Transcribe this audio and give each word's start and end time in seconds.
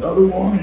another 0.00 0.26
one? 0.26 0.56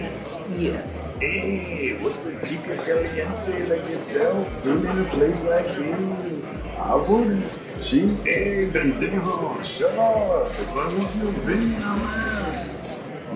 Yeah. 0.57 0.81
Hey, 1.21 1.93
what's 2.01 2.25
a 2.25 2.33
chica 2.43 2.75
caliente 2.81 3.69
like 3.69 3.87
yourself 3.87 4.49
doing 4.63 4.83
in 4.86 4.97
a 4.97 5.09
place 5.09 5.45
like 5.45 5.67
this? 5.77 6.65
I 6.65 6.95
wouldn't. 6.95 7.45
She, 7.79 8.07
hey, 8.25 8.69
pendejo, 8.73 9.61
shut 9.61 9.93
up. 9.93 10.50
If 10.50 10.73
I 10.73 10.87
want 10.89 11.15
your 11.21 11.29
opinion, 11.29 11.83
I'll 11.83 12.01
ask. 12.50 12.82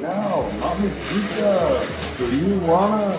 Now, 0.02 0.50
mamacita, 0.58 1.86
so 2.18 2.26
you 2.26 2.60
wanna... 2.66 3.13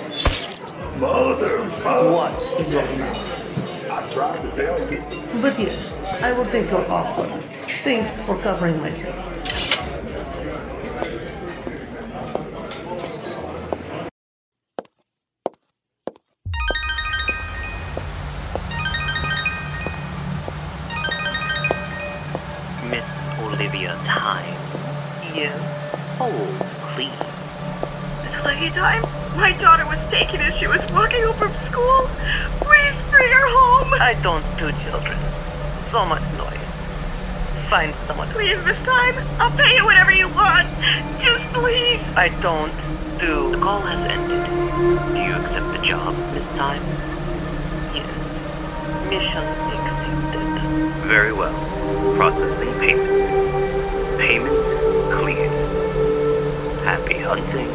Motherfucker! 0.99 2.13
Watch 2.19 2.69
your 2.69 2.83
mouth. 2.99 3.91
I 3.91 4.09
tried 4.09 4.43
to 4.43 4.51
tell 4.59 4.79
you. 4.91 5.01
But 5.41 5.57
yes, 5.57 6.11
I 6.21 6.33
will 6.33 6.47
take 6.47 6.71
your 6.71 6.85
offer. 6.91 7.29
Thanks 7.87 8.27
for 8.27 8.37
covering 8.39 8.81
my 8.81 8.91
drinks. 8.91 9.62
Yes. 25.43 25.59
Oh, 26.21 26.31
please. 26.95 27.11
Lucky 28.47 28.71
time? 28.71 29.03
My 29.35 29.51
daughter 29.59 29.85
was 29.87 29.99
taken 30.09 30.41
as 30.41 30.55
she 30.55 30.69
was 30.69 30.79
walking 30.93 31.21
home 31.25 31.35
from 31.35 31.51
school. 31.67 32.07
Please 32.63 32.95
bring 33.11 33.27
her 33.27 33.49
home. 33.51 33.91
I 33.99 34.15
don't 34.23 34.47
do 34.55 34.71
children. 34.87 35.19
So 35.91 36.07
much 36.07 36.23
noise. 36.39 36.63
Find 37.67 37.93
someone. 38.07 38.29
Please, 38.29 38.63
this 38.63 38.79
Time. 38.87 39.19
I'll 39.43 39.51
pay 39.59 39.75
you 39.75 39.85
whatever 39.85 40.13
you 40.13 40.29
want. 40.29 40.69
Just 41.19 41.43
please. 41.53 41.99
I 42.15 42.29
don't 42.41 42.71
do. 43.19 43.51
The 43.51 43.59
call 43.59 43.81
has 43.81 43.99
ended. 43.99 44.47
Do 44.47 45.19
you 45.19 45.35
accept 45.35 45.75
the 45.75 45.83
job, 45.85 46.15
Miss 46.35 46.47
Time? 46.55 46.83
Yes. 47.91 48.07
Mission 49.11 49.43
accepted. 49.75 51.03
Very 51.11 51.33
well. 51.33 51.53
Processing 52.15 52.79
payment. 52.79 54.21
Payment 54.21 54.72
Happy 56.85 57.19
hunting. 57.19 57.69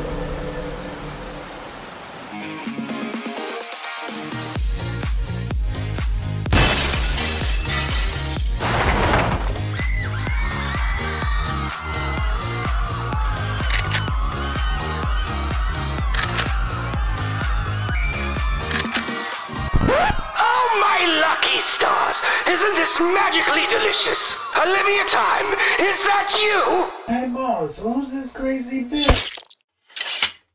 Oh, 20.39 20.65
my 20.81 20.99
lucky 21.21 21.61
stars! 21.75 22.15
Isn't 22.47 22.75
this 22.75 22.99
magically 22.99 23.67
delicious? 23.69 24.36
Olivia 24.67 25.05
Time, 25.05 25.45
is 25.79 25.97
that 26.03 26.27
you? 26.43 26.91
Hey 27.07 27.29
boss, 27.29 27.77
who's 27.77 28.11
this 28.11 28.33
crazy 28.33 28.83
bitch? 28.83 29.41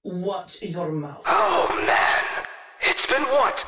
Watch 0.04 0.62
your 0.62 0.92
mouth. 0.92 1.22
Oh, 1.24 1.66
man. 1.86 2.44
It's 2.82 3.06
been 3.06 3.22
what? 3.22 3.64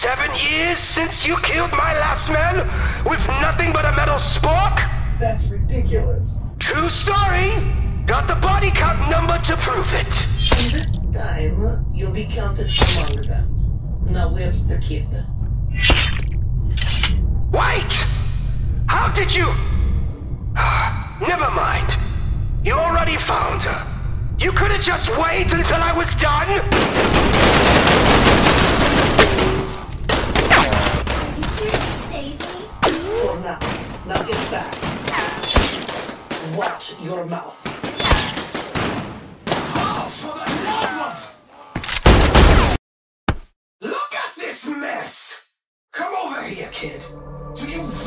Seven 0.00 0.30
years 0.36 0.78
since 0.94 1.26
you 1.26 1.36
killed 1.40 1.72
my 1.72 1.94
last 1.98 2.30
man? 2.30 2.58
With 3.04 3.18
nothing 3.26 3.72
but 3.72 3.84
a 3.86 3.90
metal 3.96 4.20
spork? 4.20 4.76
That's 5.18 5.48
ridiculous. 5.48 6.42
True 6.60 6.88
story. 6.90 7.50
Got 8.06 8.28
the 8.28 8.36
body 8.36 8.70
count 8.70 9.10
number 9.10 9.36
to 9.46 9.56
prove 9.56 9.92
it. 9.94 10.06
And 10.06 10.70
this 10.70 11.10
time, 11.10 11.86
you'll 11.92 12.14
be 12.14 12.28
counted 12.30 12.70
among 12.94 13.26
them. 13.26 14.12
Now 14.12 14.32
where's 14.32 14.68
the 14.68 14.78
kid? 14.78 15.08
Wait! 17.50 17.92
How 18.86 19.08
did 19.12 19.32
you... 19.32 19.52
Never 21.28 21.50
mind. 21.50 21.92
You 22.64 22.72
already 22.72 23.18
found 23.18 23.60
her. 23.60 23.86
You 24.38 24.50
could 24.50 24.70
have 24.70 24.80
just 24.80 25.10
waited 25.10 25.52
until 25.52 25.74
I 25.74 25.92
was 25.92 26.06
done. 26.14 26.48
For 33.20 33.38
now. 33.40 33.58
Now 34.06 34.22
get 34.22 34.50
back. 34.50 34.74
Watch 36.56 37.02
your 37.02 37.26
mouth. 37.26 37.62
Oh, 39.76 40.08
for 40.08 40.32
the 40.32 40.48
love 40.64 40.96
of... 41.08 41.18
Look 43.82 44.14
at 44.14 44.34
this 44.38 44.66
mess! 44.70 45.50
Come 45.92 46.14
over 46.24 46.42
here, 46.42 46.70
kid. 46.72 47.02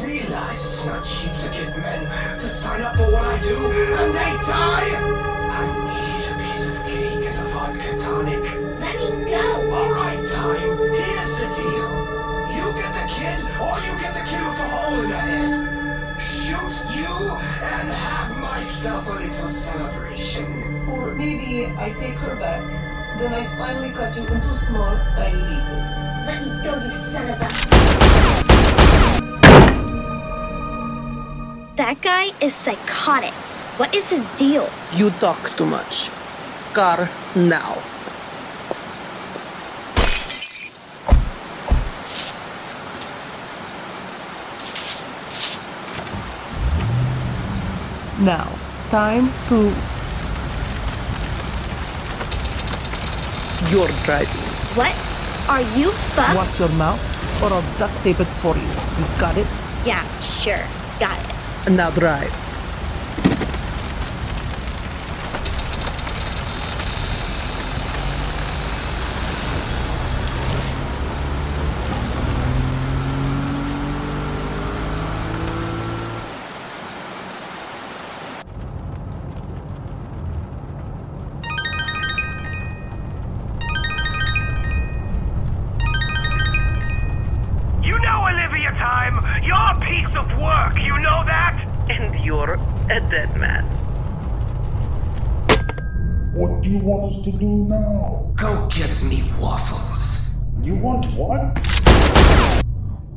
Do 0.01 0.07
you 0.07 0.21
realize 0.21 0.65
it's 0.65 0.85
not 0.85 1.05
cheap 1.05 1.31
to 1.31 1.49
get 1.53 1.77
men 1.77 2.01
to 2.01 2.39
sign 2.39 2.81
up 2.81 2.97
for 2.97 3.11
what 3.11 3.23
I 3.23 3.37
do 3.37 3.55
and 4.01 4.09
they 4.09 4.33
die? 4.49 4.97
I 4.97 5.61
need 5.85 6.25
a 6.25 6.35
piece 6.41 6.73
of 6.73 6.81
cake 6.87 7.25
and 7.29 7.37
a 7.37 7.45
vodka 7.53 7.91
tonic. 8.01 8.41
Let 8.81 8.97
me 8.97 9.29
go! 9.29 9.69
Alright, 9.69 10.25
time. 10.25 10.57
Here's 10.57 11.33
the 11.37 11.47
deal. 11.53 11.91
You 12.49 12.65
get 12.81 12.91
the 12.97 13.05
kid, 13.13 13.45
or 13.61 13.77
you 13.85 13.93
get 14.01 14.17
the 14.17 14.25
kid 14.25 14.41
with 14.41 14.57
a 14.57 14.69
hole 14.73 15.01
in 15.01 15.09
the 15.11 15.17
head. 15.17 16.19
Shoot 16.19 16.97
you 16.97 17.37
and 17.61 17.87
have 17.93 18.37
myself 18.41 19.07
a 19.07 19.11
little 19.11 19.29
celebration. 19.29 20.89
Or 20.89 21.13
maybe 21.13 21.67
I 21.77 21.93
take 21.99 22.17
her 22.25 22.35
back. 22.37 22.65
Then 23.19 23.33
I 23.35 23.43
finally 23.55 23.91
cut 23.91 24.15
you 24.17 24.23
into 24.23 24.53
small, 24.55 24.97
tiny 25.13 25.37
pieces. 25.45 25.80
That 31.91 32.01
guy 32.01 32.31
is 32.39 32.55
psychotic. 32.55 33.33
What 33.75 33.93
is 33.93 34.11
his 34.11 34.25
deal? 34.39 34.69
You 34.95 35.09
talk 35.19 35.43
too 35.57 35.65
much. 35.65 36.07
Car 36.71 37.09
now. 37.35 37.75
Now, 48.23 48.47
time 48.87 49.27
to. 49.51 49.59
You're 53.67 53.91
driving. 54.07 54.47
What? 54.79 54.95
Are 55.51 55.59
you 55.75 55.91
fucked? 56.15 56.37
Watch 56.37 56.57
your 56.57 56.71
mouth, 56.79 57.03
or 57.43 57.51
I'll 57.51 57.77
duct 57.77 57.93
tape 58.05 58.21
it 58.21 58.31
for 58.39 58.55
you. 58.55 58.71
You 58.95 59.19
got 59.19 59.35
it? 59.35 59.47
Yeah, 59.83 60.07
sure. 60.21 60.63
Got 60.97 61.19
it. 61.19 61.40
And 61.67 61.77
now 61.77 61.91
drive. 61.91 62.50
You're 92.31 92.53
a 92.89 92.99
dead 93.09 93.29
man. 93.37 93.65
What 96.33 96.63
do 96.63 96.69
you 96.69 96.79
want 96.79 97.11
us 97.11 97.25
to 97.25 97.31
do 97.37 97.49
now? 97.67 98.31
Go 98.37 98.69
get 98.69 99.03
me 99.09 99.21
waffles. 99.37 100.29
You 100.61 100.77
want 100.77 101.07
what? 101.13 101.41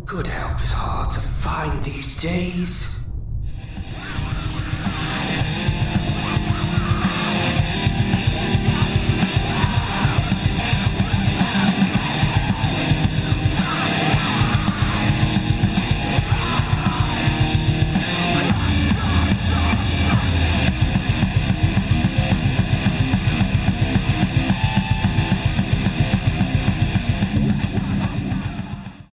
Good 0.04 0.26
help 0.26 0.60
is 0.64 0.72
hard 0.72 1.12
to 1.12 1.20
find 1.20 1.84
these 1.84 2.20
days. 2.20 3.03